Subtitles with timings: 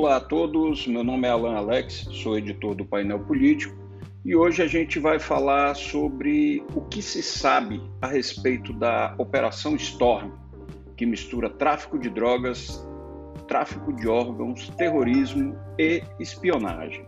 [0.00, 3.76] Olá a todos, meu nome é Alan Alex, sou editor do Painel Político
[4.24, 9.74] e hoje a gente vai falar sobre o que se sabe a respeito da Operação
[9.74, 10.30] Storm,
[10.96, 12.88] que mistura tráfico de drogas,
[13.48, 17.04] tráfico de órgãos, terrorismo e espionagem.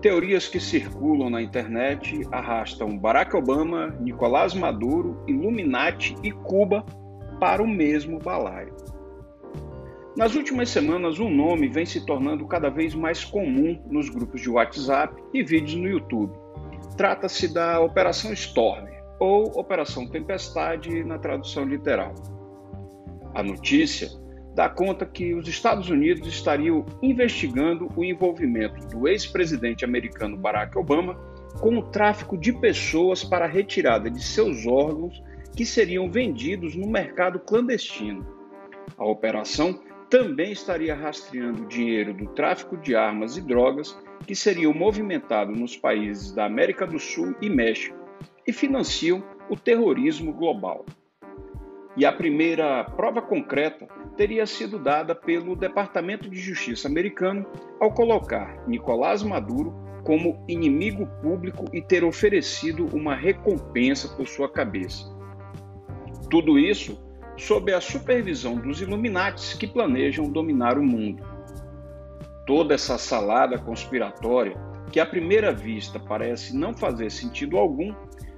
[0.00, 6.86] Teorias que circulam na internet arrastam Barack Obama, Nicolás Maduro, Illuminati e Cuba
[7.40, 8.89] para o mesmo balaio.
[10.16, 14.50] Nas últimas semanas, um nome vem se tornando cada vez mais comum nos grupos de
[14.50, 16.36] WhatsApp e vídeos no YouTube.
[16.96, 18.88] Trata-se da Operação Storm,
[19.20, 22.12] ou Operação Tempestade na tradução literal.
[23.34, 24.08] A notícia
[24.52, 31.14] dá conta que os Estados Unidos estariam investigando o envolvimento do ex-presidente americano Barack Obama
[31.60, 35.22] com o tráfico de pessoas para a retirada de seus órgãos
[35.54, 38.26] que seriam vendidos no mercado clandestino.
[38.98, 39.78] A operação
[40.10, 46.32] também estaria rastreando dinheiro do tráfico de armas e drogas que seriam movimentados nos países
[46.32, 47.96] da América do Sul e México
[48.44, 50.84] e financiam o terrorismo global.
[51.96, 57.46] E a primeira prova concreta teria sido dada pelo Departamento de Justiça americano
[57.80, 59.72] ao colocar Nicolás Maduro
[60.04, 65.04] como inimigo público e ter oferecido uma recompensa por sua cabeça.
[66.28, 66.98] Tudo isso
[67.36, 71.22] sob a supervisão dos Illuminates que planejam dominar o mundo.
[72.46, 74.56] Toda essa salada conspiratória,
[74.92, 77.94] que à primeira vista parece não fazer sentido algum,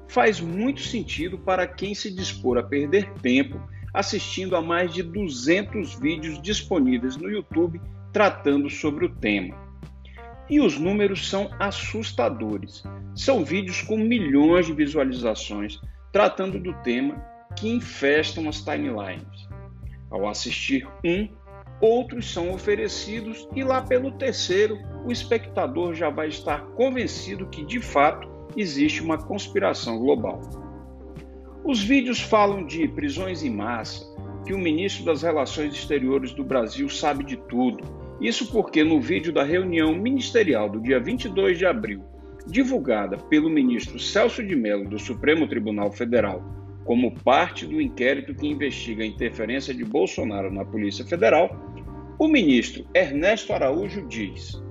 [0.08, 3.60] faz muito sentido para quem se dispor a perder tempo
[3.94, 7.80] assistindo a mais de 200 vídeos disponíveis no YouTube
[8.12, 9.54] tratando sobre o tema.
[10.48, 12.82] E os números são assustadores.
[13.14, 15.80] São vídeos com milhões de visualizações
[16.12, 19.48] tratando do tema que infestam as timelines.
[20.10, 21.28] Ao assistir um,
[21.80, 27.80] outros são oferecidos e lá pelo terceiro, o espectador já vai estar convencido que de
[27.80, 30.40] fato existe uma conspiração global.
[31.64, 34.04] Os vídeos falam de prisões em massa,
[34.44, 37.84] que o ministro das Relações Exteriores do Brasil sabe de tudo.
[38.20, 42.04] Isso porque no vídeo da reunião ministerial do dia 22 de abril,
[42.46, 48.46] divulgada pelo ministro Celso de Mello do Supremo Tribunal Federal como parte do inquérito que
[48.46, 51.56] investiga a interferência de Bolsonaro na Polícia Federal,
[52.18, 54.62] o ministro Ernesto Araújo diz: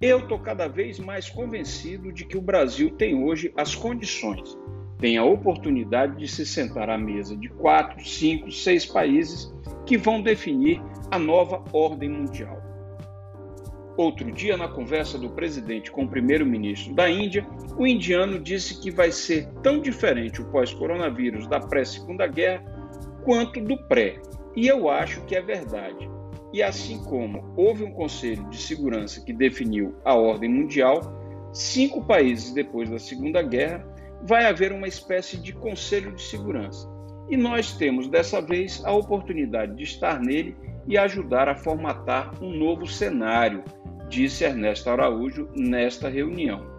[0.00, 4.56] Eu estou cada vez mais convencido de que o Brasil tem hoje as condições,
[4.98, 9.52] tem a oportunidade de se sentar à mesa de quatro, cinco, seis países
[9.84, 12.61] que vão definir a nova ordem mundial.
[13.96, 18.90] Outro dia, na conversa do presidente com o primeiro-ministro da Índia, o indiano disse que
[18.90, 22.64] vai ser tão diferente o pós-coronavírus da pré-segunda guerra
[23.22, 24.20] quanto do pré.
[24.56, 26.10] E eu acho que é verdade.
[26.52, 31.00] E assim como houve um Conselho de Segurança que definiu a ordem mundial,
[31.52, 33.86] cinco países depois da Segunda Guerra,
[34.22, 36.88] vai haver uma espécie de Conselho de Segurança.
[37.28, 42.52] E nós temos dessa vez a oportunidade de estar nele e ajudar a formatar um
[42.52, 43.62] novo cenário
[44.12, 46.70] disse Ernesto Araújo nesta reunião.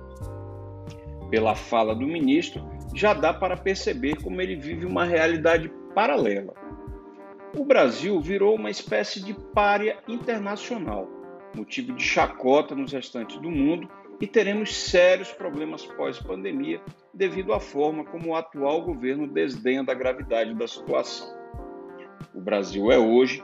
[1.31, 2.63] Pela fala do ministro,
[2.93, 6.53] já dá para perceber como ele vive uma realidade paralela.
[7.57, 11.09] O Brasil virou uma espécie de párea internacional,
[11.55, 13.89] motivo de chacota nos restantes do mundo
[14.21, 16.79] e teremos sérios problemas pós-pandemia
[17.11, 21.35] devido à forma como o atual governo desdenha da gravidade da situação.
[22.33, 23.43] O Brasil é hoje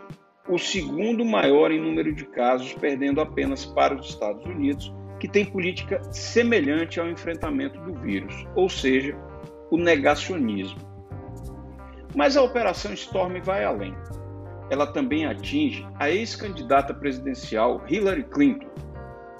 [0.49, 5.45] o segundo maior em número de casos, perdendo apenas para os Estados Unidos, que tem
[5.45, 9.15] política semelhante ao enfrentamento do vírus, ou seja,
[9.69, 10.79] o negacionismo.
[12.15, 13.93] Mas a Operação Storm vai além.
[14.71, 18.69] Ela também atinge a ex-candidata presidencial Hillary Clinton.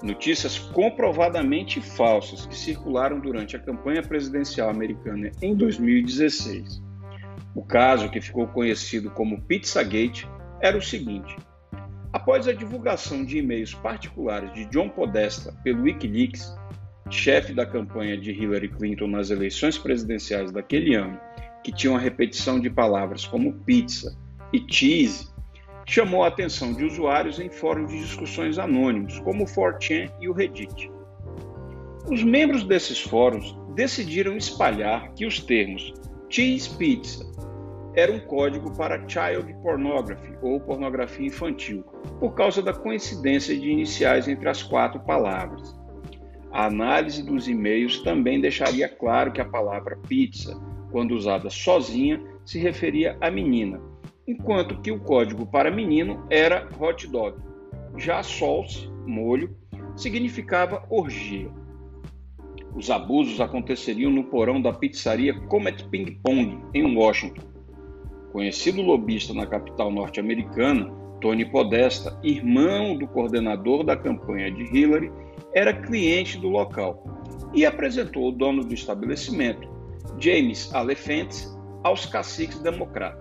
[0.02, 6.82] Notícias comprovadamente falsas que circularam durante a campanha presidencial americana em 2016.
[7.54, 10.26] O caso, que ficou conhecido como Pizzagate,
[10.60, 11.36] era o seguinte:
[12.12, 16.54] após a divulgação de e-mails particulares de John Podesta pelo Wikileaks,
[17.10, 21.18] chefe da campanha de Hillary Clinton nas eleições presidenciais daquele ano,
[21.64, 24.16] que tinham a repetição de palavras como pizza
[24.52, 25.28] e cheese,
[25.86, 30.32] chamou a atenção de usuários em fóruns de discussões anônimos, como o 4chan e o
[30.32, 30.90] Reddit.
[32.08, 35.92] Os membros desses fóruns decidiram espalhar que os termos
[36.28, 37.24] cheese pizza
[37.94, 41.84] era um código para child pornography ou pornografia infantil,
[42.18, 45.78] por causa da coincidência de iniciais entre as quatro palavras.
[46.52, 50.60] A análise dos e-mails também deixaria claro que a palavra pizza,
[50.90, 53.80] quando usada sozinha, se referia a menina,
[54.26, 57.36] enquanto que o código para menino era hot dog.
[57.96, 59.56] Já solse, molho,
[59.96, 61.50] significava orgia.
[62.74, 67.49] Os abusos aconteceriam no porão da pizzaria Comet Ping Pong, em Washington.
[68.32, 70.90] Conhecido lobista na capital norte-americana,
[71.20, 75.12] Tony Podesta, irmão do coordenador da campanha de Hillary,
[75.52, 77.04] era cliente do local
[77.52, 79.68] e apresentou o dono do estabelecimento,
[80.18, 81.30] James Alephant,
[81.82, 83.20] aos caciques democratas.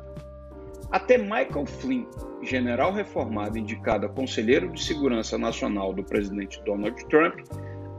[0.92, 2.06] Até Michael Flynn,
[2.42, 7.36] general reformado indicado a conselheiro de segurança nacional do presidente Donald Trump,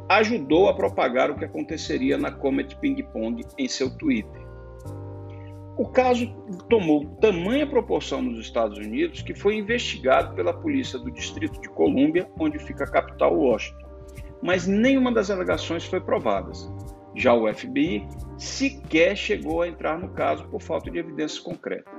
[0.09, 4.50] ajudou a propagar o que aconteceria na Comet Ping Pong em seu Twitter.
[5.81, 6.27] O caso
[6.69, 12.31] tomou tamanha proporção nos Estados Unidos que foi investigado pela polícia do Distrito de Colômbia,
[12.39, 13.89] onde fica a capital Washington,
[14.43, 16.53] mas nenhuma das alegações foi provada.
[17.15, 18.07] Já o FBI
[18.37, 21.91] sequer chegou a entrar no caso por falta de evidências concretas.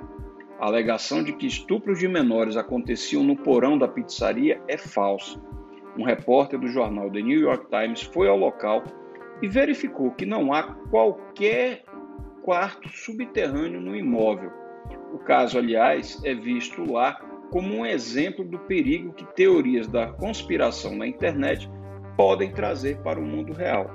[0.59, 5.41] A alegação de que estupros de menores aconteciam no porão da pizzaria é falsa.
[5.97, 8.83] Um repórter do jornal The New York Times foi ao local
[9.41, 11.83] e verificou que não há qualquer
[12.43, 14.51] quarto subterrâneo no imóvel.
[15.13, 17.19] O caso, aliás, é visto lá
[17.51, 21.69] como um exemplo do perigo que teorias da conspiração na internet
[22.15, 23.89] podem trazer para o mundo real.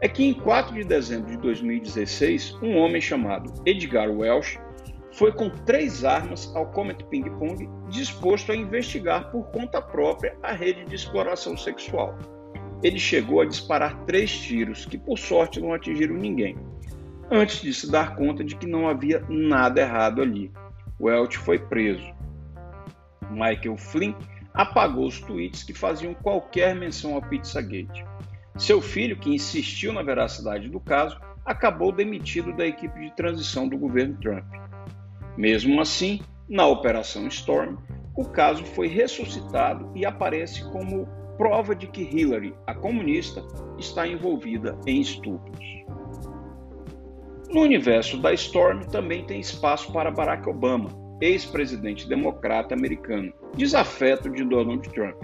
[0.00, 4.58] É que em 4 de dezembro de 2016, um homem chamado Edgar Welsh
[5.12, 10.52] foi com três armas ao Comet Ping Pong, disposto a investigar por conta própria a
[10.52, 12.16] rede de exploração sexual.
[12.82, 16.56] Ele chegou a disparar três tiros, que por sorte não atingiram ninguém,
[17.30, 20.52] antes de se dar conta de que não havia nada errado ali.
[21.00, 22.14] Welch foi preso.
[23.30, 24.14] Michael Flynn
[24.54, 28.04] apagou os tweets que faziam qualquer menção ao Pizzagate.
[28.56, 33.76] Seu filho, que insistiu na veracidade do caso, acabou demitido da equipe de transição do
[33.76, 34.44] governo Trump.
[35.36, 37.76] Mesmo assim, na Operação Storm,
[38.16, 41.06] o caso foi ressuscitado e aparece como
[41.36, 43.44] prova de que Hillary, a comunista,
[43.78, 45.64] está envolvida em estupros.
[47.56, 50.90] No universo da Storm também tem espaço para Barack Obama,
[51.22, 55.16] ex-presidente democrata americano, desafeto de Donald Trump.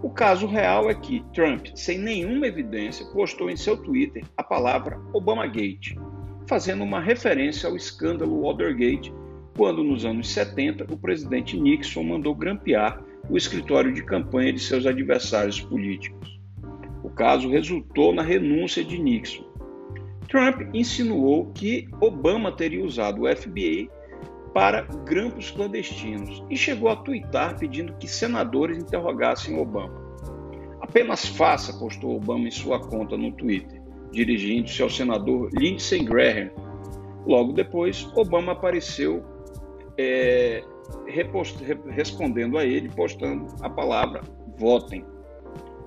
[0.00, 5.00] O caso real é que Trump, sem nenhuma evidência, postou em seu Twitter a palavra
[5.12, 5.98] Obamagate,
[6.46, 9.12] fazendo uma referência ao escândalo Watergate
[9.56, 14.86] quando, nos anos 70, o presidente Nixon mandou grampear o escritório de campanha de seus
[14.86, 16.40] adversários políticos.
[17.02, 19.47] O caso resultou na renúncia de Nixon.
[20.28, 23.90] Trump insinuou que Obama teria usado o FBI
[24.52, 30.06] para grampos clandestinos e chegou a twittar pedindo que senadores interrogassem Obama.
[30.80, 33.80] Apenas faça, postou Obama em sua conta no Twitter,
[34.10, 36.50] dirigindo-se ao senador Lindsey Graham.
[37.26, 39.22] Logo depois, Obama apareceu
[39.98, 40.62] é,
[41.88, 44.22] respondendo a ele, postando a palavra
[44.56, 45.04] votem.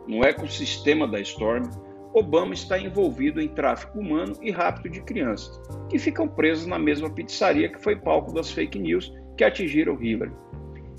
[0.08, 1.64] No ecossistema da Storm,
[2.14, 5.60] Obama está envolvido em tráfico humano e rapto de crianças,
[5.90, 10.32] que ficam presas na mesma pizzaria que foi palco das fake news que atingiram Hillary.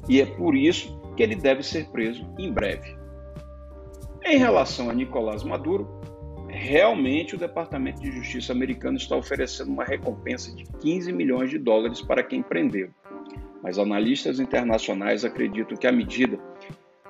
[0.09, 2.97] E é por isso que ele deve ser preso em breve.
[4.25, 6.00] Em relação a Nicolás Maduro,
[6.49, 12.01] realmente o Departamento de Justiça americano está oferecendo uma recompensa de 15 milhões de dólares
[12.01, 12.91] para quem prendeu
[13.63, 16.39] mas analistas internacionais acreditam que a medida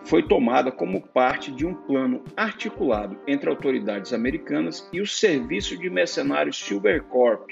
[0.04, 5.88] foi tomada como parte de um plano articulado entre autoridades americanas e o serviço de
[5.88, 7.48] mercenários Silvercorp,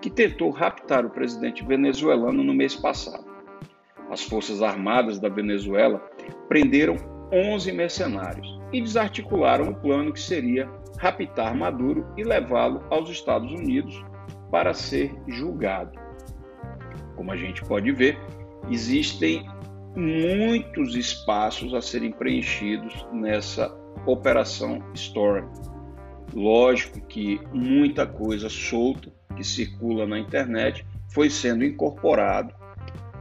[0.00, 3.24] que tentou raptar o presidente venezuelano no mês passado.
[4.10, 5.98] As Forças Armadas da Venezuela
[6.48, 6.96] prenderam
[7.32, 14.04] 11 mercenários e desarticularam o plano que seria raptar Maduro e levá-lo aos Estados Unidos
[14.50, 15.98] para ser julgado.
[17.16, 18.18] Como a gente pode ver,
[18.70, 19.44] existem
[19.96, 23.72] muitos espaços a serem preenchidos nessa
[24.06, 25.48] operação Storm.
[26.34, 32.52] Lógico que muita coisa solta que circula na internet foi sendo incorporado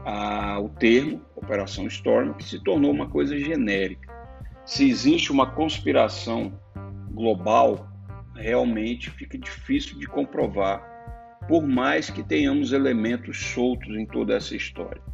[0.03, 4.11] ao termo Operação Storm, que se tornou uma coisa genérica.
[4.65, 6.59] Se existe uma conspiração
[7.11, 7.87] global,
[8.35, 10.81] realmente fica difícil de comprovar,
[11.47, 15.12] por mais que tenhamos elementos soltos em toda essa história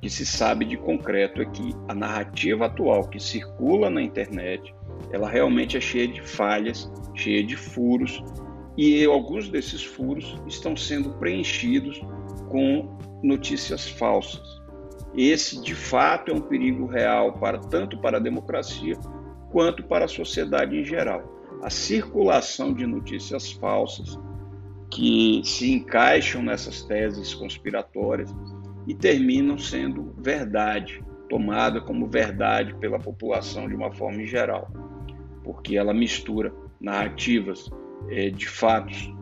[0.00, 4.74] que se sabe de concreto é que a narrativa atual que circula na internet,
[5.10, 8.22] ela realmente é cheia de falhas, cheia de furos,
[8.76, 12.00] e alguns desses furos estão sendo preenchidos
[12.50, 14.60] com notícias falsas.
[15.16, 18.94] Esse, de fato, é um perigo real para tanto para a democracia
[19.50, 21.22] quanto para a sociedade em geral.
[21.62, 24.18] A circulação de notícias falsas
[24.90, 28.32] que se encaixam nessas teses conspiratórias
[28.86, 34.70] e terminam sendo verdade tomada como verdade pela população de uma forma geral,
[35.42, 37.70] porque ela mistura narrativas
[38.08, 39.12] é, de fatos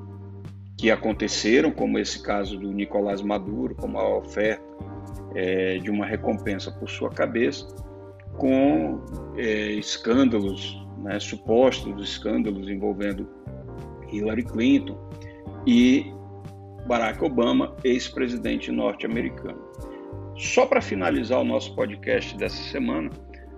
[0.77, 4.63] que aconteceram, como esse caso do Nicolás Maduro, como a oferta
[5.35, 7.67] é, de uma recompensa por sua cabeça,
[8.37, 9.01] com
[9.37, 13.29] é, escândalos, né, supostos escândalos envolvendo
[14.11, 14.99] Hillary Clinton
[15.67, 16.13] e
[16.87, 19.59] Barack Obama, ex-presidente norte-americano.
[20.37, 23.11] Só para finalizar o nosso podcast dessa semana,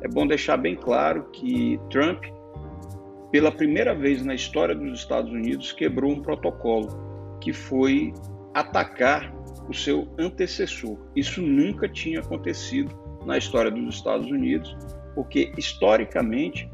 [0.02, 2.24] é bom deixar bem claro que Trump,
[3.32, 8.12] pela primeira vez na história dos Estados Unidos, quebrou um protocolo que foi
[8.54, 9.34] atacar
[9.68, 10.96] o seu antecessor.
[11.16, 14.76] Isso nunca tinha acontecido na história dos Estados Unidos,
[15.14, 16.70] porque historicamente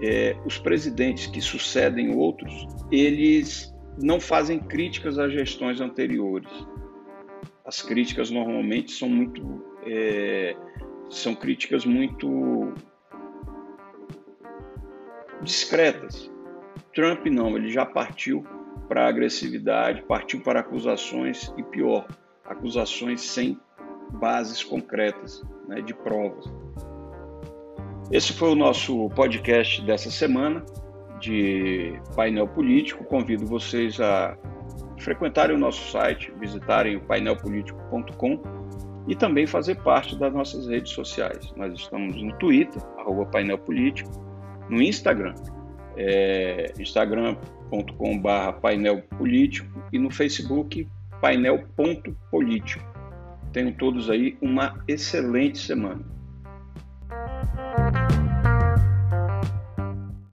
[0.00, 6.50] é, os presidentes que sucedem outros, eles não fazem críticas às gestões anteriores.
[7.64, 10.56] As críticas normalmente são muito é,
[11.08, 12.72] são críticas muito
[15.42, 16.30] discretas.
[16.94, 18.44] Trump não, ele já partiu
[18.88, 22.06] para agressividade, partiu para acusações e pior,
[22.44, 23.58] acusações sem
[24.12, 26.44] bases concretas, né, de provas.
[28.10, 30.64] Esse foi o nosso podcast dessa semana
[31.22, 33.04] de painel político.
[33.04, 34.36] Convido vocês a
[34.98, 38.42] frequentarem o nosso site, visitarem o painelpolitico.com
[39.08, 41.52] e também fazer parte das nossas redes sociais.
[41.56, 44.10] Nós estamos no Twitter, arroba painel político,
[44.68, 45.34] no Instagram,
[45.96, 50.88] é, instagram.com.br painel político e no Facebook
[51.20, 52.84] painel.político.
[53.52, 56.11] Tenham todos aí uma excelente semana.